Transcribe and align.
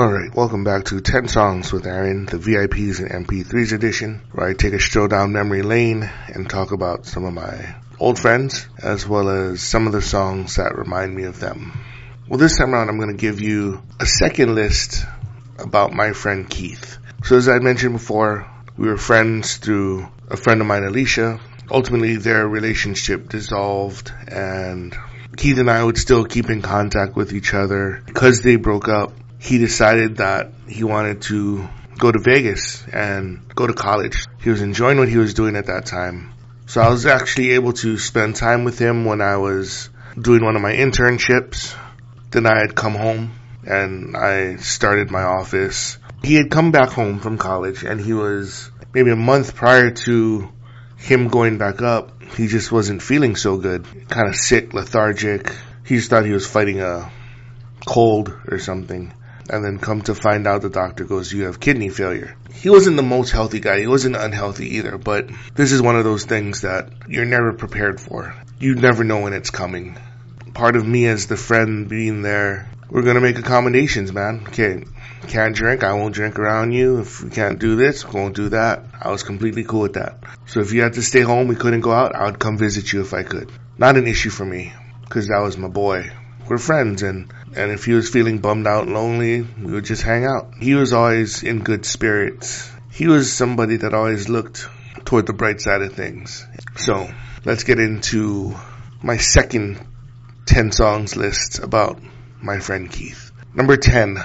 Alright, 0.00 0.34
welcome 0.34 0.64
back 0.64 0.84
to 0.84 1.02
10 1.02 1.28
Songs 1.28 1.74
with 1.74 1.86
Aaron, 1.86 2.24
the 2.24 2.38
VIPs 2.38 3.00
and 3.00 3.26
MP3s 3.26 3.74
edition, 3.74 4.22
where 4.32 4.48
I 4.48 4.54
take 4.54 4.72
a 4.72 4.80
stroll 4.80 5.08
down 5.08 5.34
memory 5.34 5.60
lane 5.60 6.10
and 6.28 6.48
talk 6.48 6.72
about 6.72 7.04
some 7.04 7.26
of 7.26 7.34
my 7.34 7.74
old 7.98 8.18
friends, 8.18 8.66
as 8.82 9.06
well 9.06 9.28
as 9.28 9.60
some 9.60 9.86
of 9.86 9.92
the 9.92 10.00
songs 10.00 10.56
that 10.56 10.78
remind 10.78 11.14
me 11.14 11.24
of 11.24 11.38
them. 11.38 11.78
Well, 12.26 12.38
this 12.38 12.56
time 12.56 12.72
around, 12.72 12.88
I'm 12.88 12.96
going 12.96 13.14
to 13.14 13.20
give 13.20 13.42
you 13.42 13.82
a 14.00 14.06
second 14.06 14.54
list 14.54 15.04
about 15.58 15.92
my 15.92 16.12
friend 16.12 16.48
Keith. 16.48 16.96
So 17.24 17.36
as 17.36 17.50
I 17.50 17.58
mentioned 17.58 17.92
before, 17.92 18.50
we 18.78 18.88
were 18.88 18.96
friends 18.96 19.58
through 19.58 20.08
a 20.30 20.38
friend 20.38 20.62
of 20.62 20.66
mine, 20.66 20.84
Alicia. 20.84 21.40
Ultimately, 21.70 22.16
their 22.16 22.48
relationship 22.48 23.28
dissolved 23.28 24.14
and 24.28 24.96
Keith 25.36 25.58
and 25.58 25.70
I 25.70 25.84
would 25.84 25.98
still 25.98 26.24
keep 26.24 26.48
in 26.48 26.62
contact 26.62 27.16
with 27.16 27.34
each 27.34 27.52
other. 27.52 28.02
Because 28.06 28.40
they 28.40 28.56
broke 28.56 28.88
up, 28.88 29.12
he 29.40 29.56
decided 29.56 30.18
that 30.18 30.52
he 30.68 30.84
wanted 30.84 31.22
to 31.22 31.66
go 31.98 32.12
to 32.12 32.18
Vegas 32.18 32.84
and 32.92 33.40
go 33.54 33.66
to 33.66 33.72
college. 33.72 34.26
He 34.42 34.50
was 34.50 34.60
enjoying 34.60 34.98
what 34.98 35.08
he 35.08 35.16
was 35.16 35.32
doing 35.32 35.56
at 35.56 35.66
that 35.66 35.86
time. 35.86 36.34
So 36.66 36.80
I 36.82 36.90
was 36.90 37.06
actually 37.06 37.52
able 37.52 37.72
to 37.72 37.98
spend 37.98 38.36
time 38.36 38.64
with 38.64 38.78
him 38.78 39.06
when 39.06 39.22
I 39.22 39.38
was 39.38 39.88
doing 40.20 40.44
one 40.44 40.56
of 40.56 40.62
my 40.62 40.72
internships. 40.72 41.74
Then 42.30 42.46
I 42.46 42.58
had 42.60 42.74
come 42.74 42.94
home 42.94 43.32
and 43.66 44.14
I 44.14 44.56
started 44.56 45.10
my 45.10 45.22
office. 45.22 45.98
He 46.22 46.34
had 46.34 46.50
come 46.50 46.70
back 46.70 46.90
home 46.90 47.18
from 47.18 47.38
college 47.38 47.82
and 47.82 47.98
he 47.98 48.12
was 48.12 48.70
maybe 48.92 49.10
a 49.10 49.16
month 49.16 49.54
prior 49.54 49.90
to 49.90 50.52
him 50.98 51.28
going 51.28 51.56
back 51.56 51.80
up. 51.80 52.22
He 52.36 52.46
just 52.46 52.70
wasn't 52.70 53.02
feeling 53.02 53.36
so 53.36 53.56
good. 53.56 53.86
Kind 54.08 54.28
of 54.28 54.36
sick, 54.36 54.74
lethargic. 54.74 55.56
He 55.86 55.96
just 55.96 56.10
thought 56.10 56.26
he 56.26 56.32
was 56.32 56.46
fighting 56.46 56.80
a 56.82 57.10
cold 57.86 58.32
or 58.46 58.58
something 58.58 59.14
and 59.50 59.64
then 59.64 59.78
come 59.78 60.02
to 60.02 60.14
find 60.14 60.46
out 60.46 60.62
the 60.62 60.70
doctor 60.70 61.04
goes, 61.04 61.32
you 61.32 61.44
have 61.44 61.58
kidney 61.60 61.88
failure. 61.88 62.36
He 62.52 62.70
wasn't 62.70 62.96
the 62.96 63.02
most 63.02 63.30
healthy 63.30 63.60
guy. 63.60 63.80
He 63.80 63.86
wasn't 63.86 64.16
unhealthy 64.16 64.76
either, 64.76 64.96
but 64.96 65.28
this 65.54 65.72
is 65.72 65.82
one 65.82 65.96
of 65.96 66.04
those 66.04 66.24
things 66.24 66.62
that 66.62 66.90
you're 67.08 67.24
never 67.24 67.52
prepared 67.52 68.00
for. 68.00 68.34
You 68.60 68.76
never 68.76 69.02
know 69.02 69.20
when 69.20 69.32
it's 69.32 69.50
coming. 69.50 69.98
Part 70.54 70.76
of 70.76 70.86
me 70.86 71.06
as 71.06 71.26
the 71.26 71.36
friend 71.36 71.88
being 71.88 72.22
there, 72.22 72.70
we're 72.88 73.02
gonna 73.02 73.20
make 73.20 73.38
accommodations, 73.38 74.12
man. 74.12 74.44
Okay, 74.48 74.84
can't 75.26 75.54
drink, 75.54 75.84
I 75.84 75.94
won't 75.94 76.14
drink 76.14 76.38
around 76.38 76.72
you. 76.72 77.00
If 77.00 77.22
we 77.22 77.30
can't 77.30 77.58
do 77.58 77.76
this, 77.76 78.06
we 78.06 78.20
won't 78.20 78.36
do 78.36 78.50
that. 78.50 78.84
I 79.00 79.10
was 79.10 79.22
completely 79.22 79.64
cool 79.64 79.82
with 79.82 79.94
that. 79.94 80.18
So 80.46 80.60
if 80.60 80.72
you 80.72 80.82
had 80.82 80.94
to 80.94 81.02
stay 81.02 81.20
home, 81.20 81.48
we 81.48 81.56
couldn't 81.56 81.80
go 81.80 81.92
out, 81.92 82.14
I 82.14 82.24
would 82.26 82.38
come 82.38 82.58
visit 82.58 82.92
you 82.92 83.00
if 83.00 83.14
I 83.14 83.22
could. 83.22 83.50
Not 83.78 83.96
an 83.96 84.06
issue 84.06 84.30
for 84.30 84.44
me, 84.44 84.72
cause 85.08 85.26
that 85.28 85.40
was 85.40 85.56
my 85.56 85.68
boy. 85.68 86.10
We're 86.48 86.58
friends 86.58 87.02
and 87.02 87.32
and 87.54 87.72
if 87.72 87.84
he 87.84 87.92
was 87.92 88.08
feeling 88.08 88.38
bummed 88.38 88.66
out 88.66 88.84
and 88.84 88.94
lonely, 88.94 89.42
we 89.42 89.72
would 89.72 89.84
just 89.84 90.02
hang 90.02 90.24
out. 90.24 90.54
He 90.60 90.74
was 90.74 90.92
always 90.92 91.42
in 91.42 91.60
good 91.60 91.84
spirits. 91.84 92.70
He 92.92 93.08
was 93.08 93.32
somebody 93.32 93.76
that 93.78 93.94
always 93.94 94.28
looked 94.28 94.68
toward 95.04 95.26
the 95.26 95.32
bright 95.32 95.60
side 95.60 95.82
of 95.82 95.92
things. 95.92 96.46
So, 96.76 97.10
let's 97.44 97.64
get 97.64 97.80
into 97.80 98.54
my 99.02 99.16
second 99.16 99.84
10 100.46 100.72
songs 100.72 101.16
list 101.16 101.58
about 101.58 102.00
my 102.40 102.60
friend 102.60 102.90
Keith. 102.90 103.32
Number 103.54 103.76
10, 103.76 104.18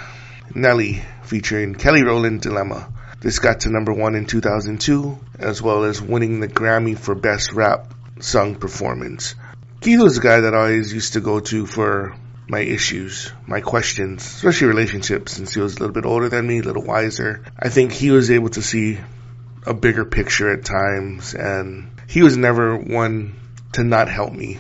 Nelly 0.53 1.01
featuring 1.23 1.75
Kelly 1.75 2.03
Rowland 2.03 2.41
Dilemma. 2.41 2.91
This 3.21 3.39
got 3.39 3.61
to 3.61 3.71
number 3.71 3.93
one 3.93 4.15
in 4.15 4.25
2002, 4.25 5.17
as 5.39 5.61
well 5.61 5.85
as 5.85 6.01
winning 6.01 6.39
the 6.39 6.47
Grammy 6.47 6.97
for 6.97 7.15
Best 7.15 7.53
Rap 7.53 7.91
Sung 8.19 8.55
Performance. 8.55 9.35
Keith 9.81 9.99
was 9.99 10.17
a 10.17 10.21
guy 10.21 10.41
that 10.41 10.53
I 10.53 10.59
always 10.59 10.93
used 10.93 11.13
to 11.13 11.21
go 11.21 11.39
to 11.39 11.65
for 11.65 12.15
my 12.47 12.59
issues, 12.59 13.31
my 13.47 13.61
questions, 13.61 14.23
especially 14.23 14.67
relationships, 14.67 15.33
since 15.33 15.53
he 15.53 15.61
was 15.61 15.75
a 15.75 15.79
little 15.79 15.93
bit 15.93 16.05
older 16.05 16.29
than 16.29 16.45
me, 16.45 16.59
a 16.59 16.63
little 16.63 16.83
wiser. 16.83 17.43
I 17.57 17.69
think 17.69 17.91
he 17.91 18.11
was 18.11 18.29
able 18.29 18.49
to 18.49 18.61
see 18.61 18.99
a 19.65 19.73
bigger 19.73 20.05
picture 20.05 20.51
at 20.51 20.63
times, 20.63 21.33
and 21.33 21.89
he 22.07 22.21
was 22.21 22.37
never 22.37 22.77
one 22.77 23.39
to 23.73 23.83
not 23.83 24.09
help 24.09 24.31
me. 24.33 24.59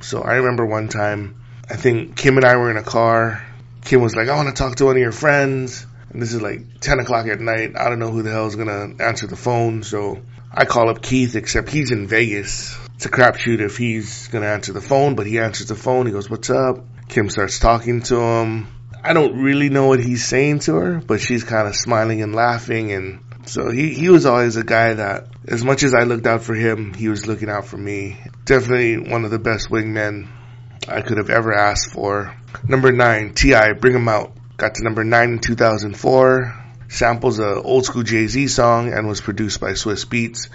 So 0.00 0.22
I 0.22 0.36
remember 0.36 0.64
one 0.64 0.88
time, 0.88 1.36
I 1.68 1.76
think 1.76 2.16
Kim 2.16 2.36
and 2.36 2.44
I 2.44 2.56
were 2.56 2.70
in 2.70 2.76
a 2.76 2.82
car. 2.82 3.44
Kim 3.84 4.00
was 4.00 4.16
like, 4.16 4.28
I 4.28 4.36
want 4.36 4.48
to 4.48 4.54
talk 4.54 4.76
to 4.76 4.86
one 4.86 4.96
of 4.96 5.02
your 5.02 5.12
friends. 5.12 5.86
And 6.10 6.22
this 6.22 6.32
is 6.32 6.40
like 6.40 6.80
10 6.80 7.00
o'clock 7.00 7.26
at 7.26 7.40
night. 7.40 7.72
I 7.76 7.88
don't 7.88 7.98
know 7.98 8.10
who 8.10 8.22
the 8.22 8.30
hell 8.30 8.46
is 8.46 8.56
going 8.56 8.68
to 8.68 9.04
answer 9.04 9.26
the 9.26 9.36
phone. 9.36 9.82
So 9.82 10.22
I 10.52 10.64
call 10.64 10.88
up 10.88 11.02
Keith, 11.02 11.36
except 11.36 11.68
he's 11.68 11.90
in 11.90 12.06
Vegas. 12.06 12.76
It's 12.94 13.06
a 13.06 13.10
crapshoot 13.10 13.60
if 13.60 13.76
he's 13.76 14.28
going 14.28 14.42
to 14.42 14.48
answer 14.48 14.72
the 14.72 14.80
phone, 14.80 15.16
but 15.16 15.26
he 15.26 15.38
answers 15.38 15.66
the 15.66 15.74
phone. 15.74 16.06
He 16.06 16.12
goes, 16.12 16.30
What's 16.30 16.48
up? 16.48 16.84
Kim 17.08 17.28
starts 17.28 17.58
talking 17.58 18.02
to 18.02 18.20
him. 18.20 18.68
I 19.02 19.12
don't 19.12 19.40
really 19.40 19.68
know 19.68 19.86
what 19.86 20.00
he's 20.00 20.26
saying 20.26 20.60
to 20.60 20.74
her, 20.74 20.98
but 20.98 21.20
she's 21.20 21.44
kind 21.44 21.68
of 21.68 21.76
smiling 21.76 22.22
and 22.22 22.34
laughing. 22.34 22.92
And 22.92 23.20
so 23.46 23.70
he, 23.70 23.94
he 23.94 24.08
was 24.08 24.26
always 24.26 24.56
a 24.56 24.64
guy 24.64 24.94
that, 24.94 25.28
as 25.46 25.64
much 25.64 25.82
as 25.84 25.94
I 25.94 26.02
looked 26.02 26.26
out 26.26 26.42
for 26.42 26.54
him, 26.54 26.92
he 26.92 27.08
was 27.08 27.26
looking 27.26 27.48
out 27.48 27.66
for 27.66 27.76
me. 27.76 28.18
Definitely 28.44 29.10
one 29.10 29.24
of 29.24 29.30
the 29.30 29.38
best 29.38 29.70
wingmen 29.70 30.28
I 30.88 31.02
could 31.02 31.18
have 31.18 31.30
ever 31.30 31.54
asked 31.54 31.92
for. 31.92 32.34
Number 32.66 32.90
nine, 32.90 33.34
T.I., 33.34 33.74
bring 33.74 33.94
him 33.94 34.08
Out. 34.08 34.32
Got 34.56 34.74
to 34.76 34.84
number 34.84 35.04
nine 35.04 35.34
in 35.34 35.38
2004. 35.38 36.64
Samples 36.88 37.38
a 37.38 37.60
old 37.62 37.84
school 37.84 38.02
Jay-Z 38.02 38.48
song 38.48 38.92
and 38.92 39.06
was 39.06 39.20
produced 39.20 39.60
by 39.60 39.72
Swizz 39.72 40.06
Beatz. 40.06 40.48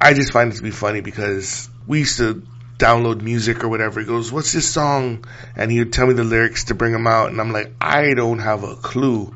I 0.00 0.12
just 0.12 0.32
find 0.32 0.52
it 0.52 0.56
to 0.56 0.62
be 0.62 0.70
funny 0.70 1.00
because 1.00 1.70
we 1.86 2.00
used 2.00 2.18
to 2.18 2.42
download 2.78 3.20
music 3.20 3.64
or 3.64 3.68
whatever. 3.68 4.00
He 4.00 4.06
goes, 4.06 4.32
what's 4.32 4.52
this 4.52 4.70
song? 4.70 5.24
And 5.56 5.70
he 5.70 5.78
would 5.78 5.92
tell 5.92 6.06
me 6.06 6.14
the 6.14 6.24
lyrics 6.24 6.64
to 6.64 6.74
bring 6.74 6.92
them 6.92 7.06
out. 7.06 7.30
And 7.30 7.40
I'm 7.40 7.52
like, 7.52 7.72
I 7.80 8.14
don't 8.14 8.40
have 8.40 8.64
a 8.64 8.76
clue. 8.76 9.34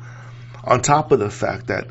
On 0.63 0.81
top 0.81 1.11
of 1.11 1.19
the 1.19 1.29
fact 1.29 1.67
that 1.67 1.87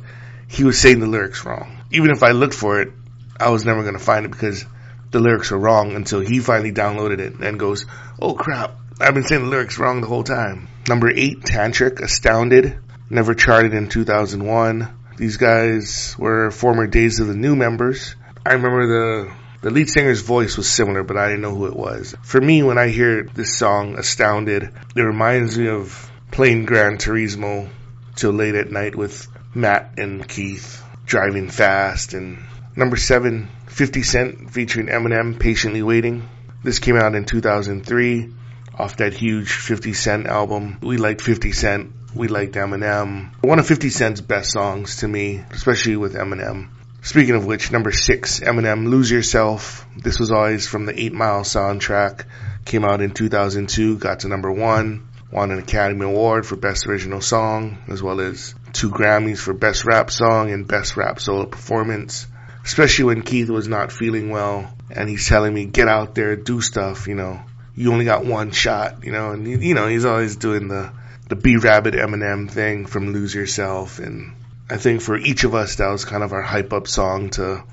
he 0.47 0.65
was 0.65 0.79
saying 0.79 1.01
the 1.01 1.07
lyrics 1.07 1.45
wrong. 1.45 1.79
Even 1.91 2.11
if 2.11 2.23
I 2.23 2.31
looked 2.33 2.55
for 2.55 2.81
it, 2.81 2.93
I 3.39 3.51
was 3.51 3.65
never 3.65 3.83
going 3.83 3.95
to 3.95 4.01
find 4.01 4.27
it 4.27 4.31
because 4.31 4.65
the 5.11 5.21
lyrics 5.21 5.51
were 5.51 5.59
wrong 5.59 5.95
until 5.95 6.21
he 6.21 6.41
finally 6.41 6.73
downloaded 6.73 7.19
it 7.19 7.35
and 7.35 7.59
goes, 7.59 7.87
oh 8.21 8.35
crap, 8.35 8.75
I've 9.01 9.15
been 9.15 9.25
saying 9.25 9.43
the 9.43 9.49
lyrics 9.49 9.79
wrong 9.79 10.01
the 10.01 10.07
whole 10.07 10.25
time. 10.25 10.69
Number 10.89 11.11
eight, 11.11 11.41
Tantric, 11.41 12.01
Astounded, 12.01 12.79
never 13.09 13.35
charted 13.35 13.75
in 13.75 13.89
2001. 13.89 14.89
These 15.17 15.37
guys 15.37 16.17
were 16.19 16.51
former 16.51 16.87
Days 16.87 17.21
of 17.21 17.29
the 17.29 17.35
New 17.35 17.57
members. 17.57 18.15
I 18.45 18.55
remember 18.55 18.87
the 18.87 19.33
the 19.61 19.71
lead 19.71 19.91
singer's 19.91 20.23
voice 20.23 20.57
was 20.57 20.71
similar, 20.71 21.03
but 21.03 21.17
I 21.17 21.29
didn't 21.29 21.43
know 21.43 21.55
who 21.55 21.67
it 21.67 21.77
was. 21.77 22.15
For 22.23 22.41
me, 22.41 22.63
when 22.63 22.79
I 22.79 22.89
hear 22.89 23.25
this 23.25 23.57
song, 23.59 23.99
Astounded, 23.99 24.71
it 24.95 25.01
reminds 25.01 25.59
me 25.59 25.69
of 25.69 26.11
playing 26.31 26.65
Gran 26.65 26.99
Turismo 26.99 27.69
till 28.15 28.33
late 28.33 28.55
at 28.55 28.71
night 28.71 28.95
with 28.95 29.27
Matt 29.55 29.95
and 29.99 30.27
Keith 30.29 30.85
driving 31.07 31.49
fast. 31.49 32.15
And 32.15 32.39
number 32.77 32.97
seven, 32.97 33.49
50 33.67 34.03
Cent 34.03 34.51
featuring 34.51 34.87
Eminem, 34.87 35.41
Patiently 35.41 35.83
Waiting. 35.83 36.29
This 36.63 36.79
came 36.79 36.97
out 36.97 37.15
in 37.15 37.25
2003 37.25 38.33
off 38.79 38.99
that 38.99 39.15
huge 39.15 39.51
50 39.51 39.93
Cent 39.93 40.27
album. 40.27 40.79
We 40.83 40.99
liked 40.99 41.21
50 41.21 41.53
Cent. 41.53 41.93
We 42.15 42.29
liked 42.29 42.55
Eminem. 42.55 43.31
One 43.43 43.59
of 43.59 43.67
50 43.67 43.91
Cent's 43.91 44.21
best 44.21 44.53
songs 44.53 44.97
to 44.97 45.09
me, 45.09 45.43
especially 45.51 45.97
with 45.97 46.15
Eminem. 46.15 46.69
Speaking 47.09 47.37
of 47.37 47.47
which, 47.47 47.73
number 47.73 47.91
six, 47.91 48.41
Eminem, 48.41 48.87
Lose 48.87 49.11
Yourself. 49.11 49.87
This 49.97 50.19
was 50.19 50.31
always 50.31 50.67
from 50.67 50.85
the 50.85 51.05
8 51.05 51.15
Mile 51.15 51.41
soundtrack. 51.41 52.27
Came 52.67 52.85
out 52.85 53.01
in 53.01 53.13
2002, 53.13 53.97
got 53.97 54.21
to 54.21 54.29
number 54.29 54.53
one. 54.53 55.09
Won 55.33 55.51
an 55.51 55.59
Academy 55.59 56.05
Award 56.05 56.45
for 56.45 56.57
Best 56.57 56.87
Original 56.87 57.23
Song, 57.23 57.79
as 57.89 58.03
well 58.03 58.21
as 58.21 58.55
two 58.75 58.91
Grammys 58.91 59.39
for 59.39 59.55
Best 59.55 59.87
Rap 59.87 60.11
Song 60.11 60.51
and 60.51 60.69
Best 60.69 60.99
Rap 60.99 61.19
Solo 61.19 61.47
Performance. 61.47 62.27
Especially 62.63 63.07
when 63.07 63.23
Keith 63.23 63.49
was 63.49 63.69
not 63.69 63.91
feeling 63.91 64.29
well 64.29 64.71
and 64.91 65.09
he's 65.09 65.27
telling 65.27 65.55
me, 65.55 65.65
get 65.65 65.89
out 65.89 66.15
there, 66.15 66.37
do 66.37 66.61
stuff, 66.61 67.09
you 67.09 67.15
know. 67.15 67.41
You 67.75 67.91
only 67.91 68.05
got 68.05 68.27
one 68.27 68.51
shot, 68.51 69.03
you 69.03 69.13
know, 69.13 69.31
and 69.31 69.47
you 69.47 69.73
know, 69.73 69.89
he's 69.89 70.05
always 70.05 70.37
doing 70.37 70.69
the, 70.69 70.93
the 71.31 71.37
B-Rabbit 71.37 71.95
Eminem 71.95 72.51
thing 72.51 72.85
from 72.85 73.15
Lose 73.15 73.35
Yourself 73.35 73.99
and 73.99 74.35
I 74.71 74.77
think 74.77 75.01
for 75.01 75.17
each 75.17 75.45
of 75.45 75.55
us, 75.55 75.77
that 75.77 75.89
was 75.89 76.05
kind 76.05 76.23
of 76.23 76.33
our 76.33 76.43
hype 76.43 76.75
up 76.75 76.89
song 76.89 77.31
to 77.31 77.65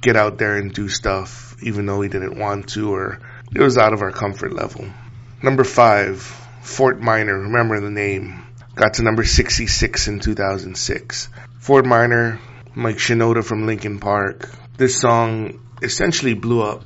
get 0.00 0.16
out 0.16 0.38
there 0.38 0.56
and 0.56 0.72
do 0.72 0.88
stuff, 0.88 1.56
even 1.62 1.84
though 1.84 1.98
we 1.98 2.08
didn't 2.08 2.38
want 2.38 2.70
to 2.70 2.94
or 2.94 3.20
it 3.54 3.60
was 3.60 3.76
out 3.76 3.92
of 3.92 4.00
our 4.00 4.12
comfort 4.12 4.52
level. 4.52 4.86
Number 5.42 5.64
five, 5.64 6.20
Fort 6.62 7.00
Minor, 7.00 7.38
remember 7.38 7.80
the 7.80 7.90
name, 7.90 8.42
got 8.74 8.94
to 8.94 9.02
number 9.02 9.24
66 9.24 10.08
in 10.08 10.20
2006. 10.20 11.28
Fort 11.60 11.84
Minor, 11.84 12.40
Mike 12.74 12.96
Shinoda 12.96 13.44
from 13.44 13.66
Linkin 13.66 13.98
Park. 13.98 14.48
This 14.76 15.00
song 15.00 15.60
essentially 15.82 16.34
blew 16.34 16.62
up 16.62 16.84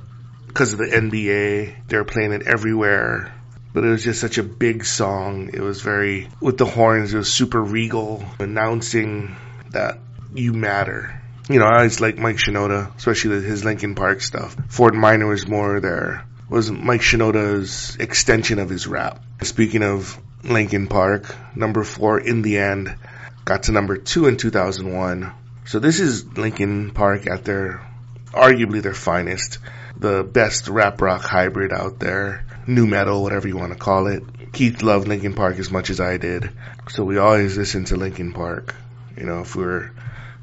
because 0.49 0.73
of 0.73 0.79
the 0.79 0.87
NBA. 0.87 1.89
They 1.89 1.97
were 1.97 2.05
playing 2.05 2.33
it 2.33 2.47
everywhere. 2.47 3.35
But 3.75 3.85
it 3.85 3.89
was 3.89 4.05
just 4.05 4.21
such 4.21 4.39
a 4.39 4.43
big 4.43 4.85
song. 4.85 5.51
It 5.55 5.61
was 5.61 5.81
very, 5.81 6.29
with 6.41 6.59
the 6.59 6.67
horns, 6.67 7.15
it 7.15 7.17
was 7.17 7.33
super 7.33 7.63
regal, 7.63 8.23
announcing 8.39 9.35
that 9.73 9.99
you 10.35 10.53
matter. 10.53 11.21
You 11.49 11.59
know, 11.59 11.67
I 11.67 11.79
always 11.79 12.01
like 12.01 12.19
Mike 12.19 12.37
Shinoda, 12.37 12.97
especially 12.97 13.43
his 13.43 13.65
Linkin 13.65 13.95
Park 13.95 14.21
stuff. 14.21 14.57
Fort 14.69 14.95
Minor 14.95 15.27
was 15.27 15.47
more 15.47 15.81
there, 15.81 16.25
was 16.49 16.71
Mike 16.71 17.01
Shinoda's 17.01 17.97
extension 17.97 18.59
of 18.59 18.71
his 18.71 18.87
rap. 18.87 19.23
Speaking 19.43 19.83
of 19.83 20.19
Linkin 20.45 20.87
Park, 20.87 21.35
number 21.57 21.85
four, 21.85 22.21
In 22.21 22.43
the 22.43 22.59
End. 22.59 22.95
got 23.45 23.65
to 23.65 23.73
number 23.73 23.97
two 23.97 24.27
in 24.27 24.37
2001. 24.37 25.33
So 25.65 25.79
this 25.79 26.01
is 26.01 26.27
Linkin 26.37 26.91
Park 26.91 27.27
at 27.27 27.45
their, 27.45 27.81
arguably 28.33 28.83
their 28.83 28.95
finest, 28.95 29.59
the 29.97 30.25
best 30.25 30.69
rap 30.69 31.01
rock 31.01 31.23
hybrid 31.23 31.73
out 31.73 31.99
there, 31.99 32.45
nu 32.67 32.87
metal, 32.87 33.23
whatever 33.23 33.49
you 33.49 33.57
want 33.57 33.73
to 33.73 33.79
call 33.79 34.07
it. 34.07 34.23
Keith 34.53 34.83
loved 34.83 35.09
Linkin 35.09 35.35
Park 35.35 35.59
as 35.59 35.71
much 35.71 35.91
as 35.91 36.01
I 36.01 36.19
did, 36.19 36.51
so 36.89 37.05
we 37.05 37.19
always 37.19 37.57
listened 37.57 37.89
to 37.89 37.97
Linkin 37.97 38.33
Park. 38.33 38.75
You 39.17 39.25
know, 39.25 39.41
if 39.41 39.57
we 39.57 39.65
were 39.65 39.93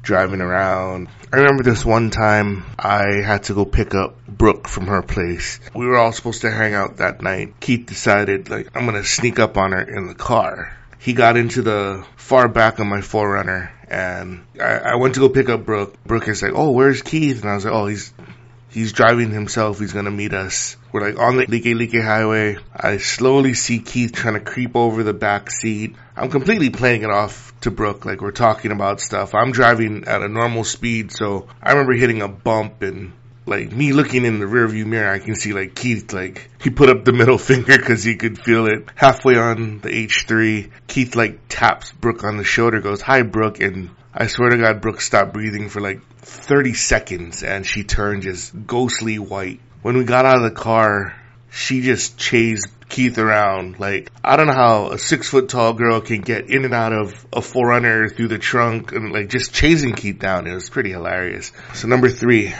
driving 0.02 0.40
around. 0.40 1.08
I 1.32 1.36
remember 1.36 1.62
this 1.62 1.84
one 1.84 2.10
time 2.10 2.64
I 2.78 3.20
had 3.22 3.44
to 3.44 3.54
go 3.54 3.64
pick 3.64 3.94
up 3.94 4.26
Brooke 4.26 4.66
from 4.66 4.86
her 4.86 5.02
place. 5.02 5.60
We 5.74 5.86
were 5.86 5.98
all 5.98 6.12
supposed 6.12 6.40
to 6.42 6.50
hang 6.50 6.74
out 6.74 6.96
that 6.98 7.22
night. 7.22 7.60
Keith 7.60 7.86
decided, 7.86 8.48
like, 8.48 8.74
I'm 8.74 8.86
gonna 8.86 9.04
sneak 9.04 9.38
up 9.38 9.56
on 9.56 9.72
her 9.72 9.82
in 9.82 10.06
the 10.06 10.14
car. 10.14 10.76
He 10.98 11.12
got 11.12 11.36
into 11.36 11.62
the 11.62 12.04
far 12.16 12.48
back 12.48 12.78
of 12.78 12.86
my 12.86 13.00
4Runner 13.00 13.70
and 13.88 14.44
I, 14.60 14.78
I 14.78 14.94
went 14.96 15.14
to 15.14 15.20
go 15.20 15.28
pick 15.28 15.48
up 15.48 15.64
Brooke. 15.64 16.02
Brooke 16.04 16.28
is 16.28 16.42
like, 16.42 16.52
oh, 16.54 16.70
where's 16.70 17.02
Keith? 17.02 17.40
And 17.42 17.50
I 17.50 17.54
was 17.54 17.64
like, 17.64 17.74
oh, 17.74 17.86
he's 17.86 18.12
He's 18.70 18.92
driving 18.92 19.30
himself. 19.30 19.80
He's 19.80 19.92
gonna 19.92 20.12
meet 20.12 20.32
us. 20.32 20.76
We're 20.92 21.08
like 21.08 21.18
on 21.18 21.36
the 21.36 21.46
Likelike 21.46 22.02
Highway. 22.02 22.58
I 22.74 22.96
slowly 22.96 23.54
see 23.54 23.78
Keith 23.78 24.12
trying 24.12 24.34
to 24.34 24.40
creep 24.40 24.74
over 24.74 25.02
the 25.02 25.12
back 25.12 25.50
seat. 25.50 25.94
I'm 26.16 26.30
completely 26.30 26.70
playing 26.70 27.02
it 27.02 27.10
off 27.10 27.52
to 27.60 27.70
Brooke, 27.70 28.04
like 28.04 28.20
we're 28.20 28.32
talking 28.32 28.72
about 28.72 29.00
stuff. 29.00 29.34
I'm 29.34 29.52
driving 29.52 30.04
at 30.08 30.22
a 30.22 30.28
normal 30.28 30.64
speed, 30.64 31.12
so 31.12 31.48
I 31.62 31.70
remember 31.70 31.92
hitting 31.92 32.22
a 32.22 32.28
bump 32.28 32.82
and 32.82 33.12
like 33.46 33.72
me 33.72 33.92
looking 33.92 34.24
in 34.24 34.38
the 34.38 34.46
rearview 34.46 34.86
mirror, 34.86 35.12
I 35.12 35.18
can 35.18 35.34
see 35.34 35.52
like 35.52 35.74
Keith, 35.74 36.12
like 36.12 36.50
he 36.60 36.70
put 36.70 36.88
up 36.88 37.04
the 37.04 37.12
middle 37.20 37.38
finger 37.38 37.76
because 37.76 38.02
he 38.02 38.16
could 38.16 38.42
feel 38.42 38.66
it. 38.66 38.88
Halfway 38.94 39.36
on 39.36 39.80
the 39.80 39.88
H3, 39.88 40.70
Keith 40.86 41.14
like 41.14 41.40
taps 41.48 41.92
Brooke 41.92 42.24
on 42.24 42.36
the 42.36 42.44
shoulder, 42.44 42.80
goes, 42.80 43.00
"Hi, 43.00 43.22
Brooke," 43.22 43.60
and 43.60 43.90
I 44.12 44.26
swear 44.26 44.50
to 44.50 44.56
God, 44.56 44.80
Brooke 44.80 45.00
stopped 45.00 45.32
breathing 45.32 45.68
for 45.68 45.80
like 45.80 46.00
30 46.18 46.74
seconds 46.74 47.42
and 47.42 47.64
she 47.64 47.84
turned 47.84 48.22
just 48.22 48.66
ghostly 48.66 49.18
white. 49.18 49.60
When 49.82 49.96
we 49.96 50.04
got 50.04 50.26
out 50.26 50.36
of 50.36 50.42
the 50.42 50.50
car, 50.50 51.14
she 51.50 51.80
just 51.80 52.18
chased 52.18 52.68
Keith 52.88 53.18
around. 53.18 53.80
Like, 53.80 54.10
I 54.22 54.36
don't 54.36 54.46
know 54.46 54.52
how 54.52 54.90
a 54.90 54.98
six 54.98 55.28
foot 55.28 55.48
tall 55.48 55.72
girl 55.72 56.00
can 56.00 56.20
get 56.20 56.50
in 56.50 56.64
and 56.64 56.74
out 56.74 56.92
of 56.92 57.26
a 57.32 57.40
4Runner 57.40 58.14
through 58.14 58.28
the 58.28 58.38
trunk 58.38 58.92
and 58.92 59.12
like 59.12 59.28
just 59.28 59.54
chasing 59.54 59.94
Keith 59.94 60.18
down. 60.18 60.46
It 60.46 60.54
was 60.54 60.68
pretty 60.68 60.90
hilarious. 60.90 61.52
So 61.74 61.88
number 61.88 62.10
three, 62.10 62.54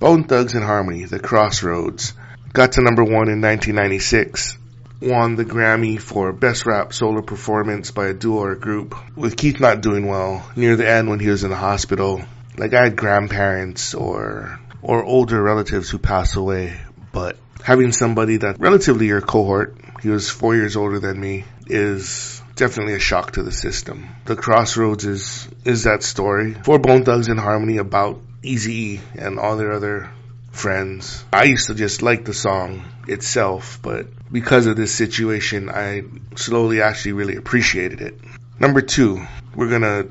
Bone 0.00 0.24
Thugs 0.24 0.54
and 0.54 0.64
Harmony, 0.64 1.04
The 1.04 1.20
Crossroads. 1.20 2.12
Got 2.52 2.72
to 2.72 2.82
number 2.82 3.02
one 3.02 3.28
in 3.28 3.40
1996 3.40 4.58
won 5.04 5.36
the 5.36 5.44
Grammy 5.44 6.00
for 6.00 6.32
Best 6.32 6.64
Rap 6.66 6.92
Solo 6.94 7.20
Performance 7.20 7.90
by 7.90 8.06
a 8.06 8.14
duo 8.14 8.44
or 8.44 8.54
group. 8.54 8.94
With 9.16 9.36
Keith 9.36 9.60
not 9.60 9.82
doing 9.82 10.06
well 10.06 10.48
near 10.56 10.76
the 10.76 10.88
end 10.88 11.08
when 11.08 11.20
he 11.20 11.28
was 11.28 11.44
in 11.44 11.50
the 11.50 11.56
hospital, 11.56 12.22
like 12.56 12.72
I 12.72 12.84
had 12.84 12.96
grandparents 12.96 13.94
or 13.94 14.58
or 14.84 15.02
older 15.02 15.42
relatives 15.42 15.90
who 15.90 15.98
pass 15.98 16.36
away, 16.36 16.78
but 17.12 17.36
having 17.62 17.90
somebody 17.90 18.36
that 18.36 18.60
relatively 18.60 19.06
your 19.06 19.22
cohort, 19.22 19.76
he 20.02 20.10
was 20.10 20.30
four 20.30 20.54
years 20.54 20.76
older 20.76 21.00
than 21.00 21.18
me, 21.18 21.44
is 21.66 22.42
definitely 22.54 22.94
a 22.94 23.00
shock 23.00 23.32
to 23.32 23.42
the 23.42 23.50
system. 23.50 24.08
The 24.26 24.36
Crossroads 24.36 25.04
is 25.04 25.48
is 25.64 25.84
that 25.84 26.02
story 26.02 26.54
for 26.54 26.78
Bone 26.78 27.04
Thugs-n-Harmony 27.04 27.78
about 27.78 28.20
Eazy 28.42 29.00
and 29.16 29.38
all 29.38 29.56
their 29.56 29.72
other 29.72 30.10
friends. 30.52 31.24
I 31.32 31.44
used 31.44 31.66
to 31.68 31.74
just 31.74 32.02
like 32.02 32.24
the 32.24 32.34
song 32.34 32.84
itself, 33.08 33.80
but 33.82 34.06
because 34.30 34.66
of 34.66 34.76
this 34.76 34.94
situation, 34.94 35.70
I 35.70 36.02
slowly 36.36 36.82
actually 36.82 37.12
really 37.12 37.36
appreciated 37.36 38.02
it. 38.02 38.20
Number 38.60 38.82
two, 38.82 39.26
we're 39.54 39.70
gonna 39.70 40.06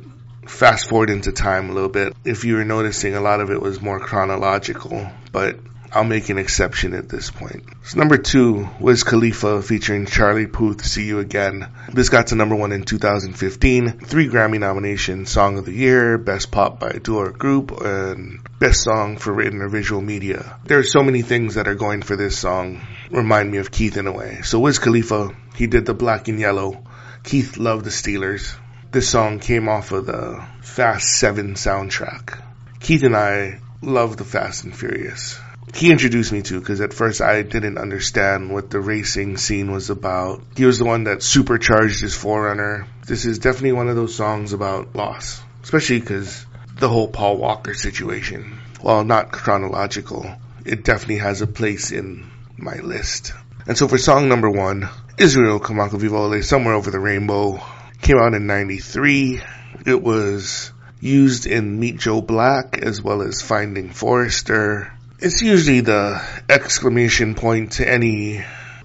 fast 0.48 0.88
forward 0.90 1.10
into 1.10 1.32
time 1.32 1.70
a 1.70 1.74
little 1.74 1.90
bit. 1.90 2.16
If 2.26 2.46
you 2.46 2.56
were 2.56 2.66
noticing, 2.66 3.16
a 3.16 3.22
lot 3.22 3.42
of 3.42 3.52
it 3.52 3.62
was 3.62 3.82
more 3.82 4.00
chronological, 4.00 5.10
but 5.32 5.58
I'll 5.96 6.04
make 6.04 6.30
an 6.30 6.40
exception 6.40 6.96
at 6.96 7.08
this 7.08 7.30
point. 7.30 7.66
So 7.84 8.00
number 8.00 8.18
two 8.18 8.68
was 8.80 9.04
Khalifa 9.04 9.62
featuring 9.62 10.08
Charlie 10.08 10.48
Puth, 10.48 10.84
See 10.84 11.06
You 11.06 11.20
Again. 11.20 11.68
This 11.88 12.10
got 12.10 12.28
to 12.28 12.36
number 12.36 12.56
one 12.56 12.72
in 12.72 12.82
2015. 12.84 14.00
Three 14.00 14.28
Grammy 14.28 14.60
nominations, 14.60 15.30
Song 15.30 15.60
of 15.60 15.66
the 15.66 15.72
Year, 15.72 16.18
Best 16.18 16.50
Pop 16.50 16.80
by 16.80 16.90
a 16.90 17.00
Duo 17.00 17.20
or 17.20 17.32
Group, 17.32 17.80
and 17.82 18.40
Best 18.58 18.82
Song 18.82 19.18
for 19.18 19.32
Written 19.32 19.62
or 19.62 19.70
Visual 19.70 20.02
Media. 20.02 20.58
There 20.66 20.80
are 20.80 20.84
so 20.84 21.04
many 21.04 21.22
things 21.22 21.56
that 21.56 21.68
are 21.68 21.76
going 21.76 22.02
for 22.02 22.16
this 22.16 22.40
song. 22.40 22.82
Remind 23.12 23.52
me 23.52 23.60
of 23.60 23.70
Keith 23.70 23.96
in 23.96 24.08
a 24.08 24.12
way. 24.12 24.40
So 24.44 24.60
Wiz 24.60 24.80
Khalifa, 24.80 25.30
he 25.56 25.68
did 25.68 25.86
the 25.86 25.94
black 25.94 26.28
and 26.28 26.40
yellow. 26.40 26.84
Keith 27.24 27.58
loved 27.58 27.86
the 27.86 27.92
Steelers. 27.92 28.56
This 28.94 29.10
song 29.10 29.40
came 29.40 29.68
off 29.68 29.92
of 29.92 30.06
the 30.06 30.46
Fast 30.62 31.20
7 31.20 31.56
soundtrack. 31.56 32.40
Keith 32.80 33.04
and 33.04 33.18
I 33.18 33.60
love 33.82 34.18
the 34.18 34.24
Fast 34.24 34.64
and 34.64 34.76
Furious 34.76 35.40
he 35.74 35.90
introduced 35.90 36.32
me 36.32 36.42
to 36.44 36.60
because 36.60 36.82
at 36.82 36.94
first 36.94 37.22
I 37.22 37.42
didn't 37.42 37.80
understand 37.80 38.54
what 38.54 38.70
the 38.70 38.80
racing 38.80 39.38
scene 39.38 39.72
was 39.72 39.90
about. 39.90 40.44
He 40.56 40.66
was 40.66 40.78
the 40.78 40.86
one 40.86 41.06
that 41.06 41.24
supercharged 41.24 42.02
his 42.02 42.16
4Runner. 42.16 42.86
This 43.08 43.26
is 43.26 43.40
definitely 43.40 43.72
one 43.72 43.90
of 43.90 43.96
those 43.96 44.16
songs 44.16 44.54
about 44.54 44.96
loss, 44.96 45.42
especially 45.64 46.00
because 46.00 46.46
the 46.76 46.90
whole 46.90 47.08
Paul 47.08 47.38
Walker 47.38 47.74
situation, 47.74 48.60
while 48.82 49.04
not 49.04 49.32
chronological, 49.32 50.32
it 50.64 50.84
definitely 50.84 51.18
has 51.18 51.42
a 51.42 51.48
place 51.48 51.92
in 51.92 52.30
my 52.56 52.76
list. 52.76 53.34
And 53.66 53.78
so 53.78 53.88
for 53.88 53.98
song 53.98 54.30
number 54.30 54.52
one, 54.52 54.90
Israel 55.18 55.60
Kamakawiwo'ole, 55.60 56.44
Somewhere 56.44 56.76
Over 56.76 56.92
the 56.92 57.00
Rainbow, 57.00 57.64
came 58.04 58.18
out 58.18 58.34
in 58.34 58.46
93. 58.46 59.42
It 59.86 60.02
was 60.02 60.72
used 61.00 61.48
in 61.48 61.80
Meet 61.80 61.98
Joe 61.98 62.22
Black 62.22 62.78
as 62.78 63.02
well 63.02 63.22
as 63.22 63.42
Finding 63.42 63.90
Forrester 63.90 64.94
it's 65.24 65.42
usually 65.42 65.80
the 65.80 66.22
exclamation 66.50 67.36
point 67.36 67.74
to 67.74 67.90
any 67.90 68.44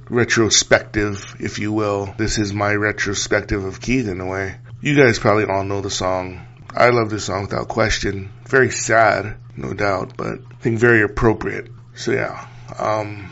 retrospective, 0.08 1.34
if 1.40 1.58
you 1.58 1.72
will. 1.72 2.14
This 2.16 2.38
is 2.38 2.52
my 2.52 2.72
retrospective 2.74 3.64
of 3.64 3.80
Keith 3.80 4.06
in 4.06 4.20
a 4.20 4.26
way. 4.26 4.54
You 4.80 4.94
guys 4.94 5.18
probably 5.18 5.46
all 5.46 5.64
know 5.64 5.80
the 5.80 5.90
song. 5.90 6.46
I 6.72 6.90
love 6.90 7.10
this 7.10 7.24
song 7.24 7.42
without 7.42 7.66
question. 7.66 8.30
Very 8.46 8.70
sad, 8.70 9.36
no 9.56 9.74
doubt, 9.74 10.16
but 10.16 10.38
I 10.48 10.54
think 10.60 10.78
very 10.78 11.02
appropriate. 11.02 11.72
So 11.96 12.12
yeah, 12.12 12.46
um, 12.78 13.30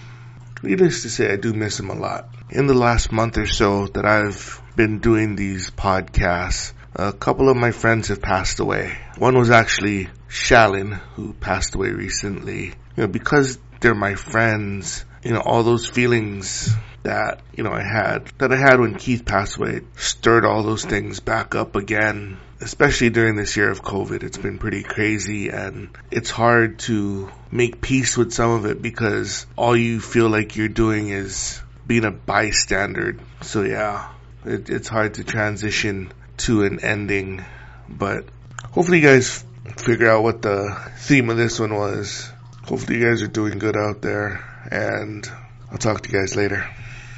needless 0.64 1.02
to 1.02 1.11
say, 1.11 1.32
I 1.32 1.37
do 1.37 1.52
miss 1.52 1.78
him 1.78 1.90
a 1.90 1.94
lot. 1.94 2.28
In 2.48 2.66
the 2.66 2.74
last 2.74 3.10
month 3.10 3.38
or 3.38 3.46
so 3.46 3.88
that 3.88 4.04
I've 4.04 4.62
been 4.76 5.00
doing 5.00 5.34
these 5.34 5.70
podcasts, 5.70 6.72
a 6.94 7.12
couple 7.12 7.48
of 7.48 7.56
my 7.56 7.72
friends 7.72 8.08
have 8.08 8.22
passed 8.22 8.60
away. 8.60 8.96
One 9.18 9.36
was 9.36 9.50
actually 9.50 10.08
Shalin, 10.28 11.00
who 11.14 11.32
passed 11.32 11.74
away 11.74 11.90
recently 11.90 12.74
you 12.96 13.02
know, 13.02 13.06
because 13.08 13.58
they're 13.80 13.94
my 13.94 14.14
friends, 14.14 15.04
you 15.22 15.32
know, 15.32 15.42
all 15.44 15.62
those 15.62 15.88
feelings 15.88 16.74
that, 17.02 17.40
you 17.54 17.62
know, 17.62 17.72
I 17.72 17.82
had, 17.82 18.26
that 18.38 18.52
I 18.52 18.56
had 18.56 18.80
when 18.80 18.94
Keith 18.94 19.24
passed 19.24 19.58
away, 19.58 19.82
stirred 19.96 20.44
all 20.44 20.62
those 20.62 20.84
things 20.84 21.20
back 21.20 21.54
up 21.54 21.76
again. 21.76 22.38
Especially 22.58 23.10
during 23.10 23.36
this 23.36 23.56
year 23.56 23.70
of 23.70 23.82
COVID, 23.82 24.22
it's 24.22 24.38
been 24.38 24.58
pretty 24.58 24.82
crazy 24.82 25.50
and 25.50 25.90
it's 26.10 26.30
hard 26.30 26.78
to 26.80 27.30
make 27.50 27.82
peace 27.82 28.16
with 28.16 28.32
some 28.32 28.50
of 28.50 28.64
it 28.64 28.80
because 28.80 29.46
all 29.56 29.76
you 29.76 30.00
feel 30.00 30.30
like 30.30 30.56
you're 30.56 30.68
doing 30.68 31.10
is 31.10 31.60
being 31.87 32.05
a 32.05 32.11
bystander. 32.11 33.16
So 33.43 33.62
yeah, 33.62 34.11
it, 34.45 34.71
it's 34.71 34.88
hard 34.88 35.14
to 35.14 35.25
transition 35.25 36.12
to 36.38 36.64
an 36.64 36.81
ending, 36.81 37.45
but 37.88 38.26
hopefully 38.73 39.00
you 39.00 39.07
guys 39.07 39.45
figure 39.76 40.11
out 40.11 40.23
what 40.23 40.43
the 40.43 40.76
theme 40.99 41.31
of 41.31 41.37
this 41.37 41.59
one 41.59 41.75
was. 41.75 42.31
Hopefully 42.64 42.99
you 42.99 43.05
guys 43.05 43.23
are 43.23 43.28
doing 43.28 43.59
good 43.59 43.76
out 43.76 44.02
there 44.02 44.45
and 44.71 45.28
I'll 45.71 45.78
talk 45.78 46.02
to 46.02 46.12
you 46.12 46.19
guys 46.19 46.37
later. 46.37 46.69